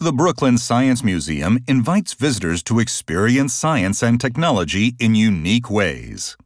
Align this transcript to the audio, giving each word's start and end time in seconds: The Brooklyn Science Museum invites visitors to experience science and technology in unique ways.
The 0.00 0.12
Brooklyn 0.12 0.58
Science 0.58 1.02
Museum 1.02 1.58
invites 1.66 2.14
visitors 2.14 2.62
to 2.64 2.78
experience 2.78 3.52
science 3.52 4.00
and 4.00 4.20
technology 4.20 4.94
in 5.00 5.16
unique 5.16 5.68
ways. 5.68 6.36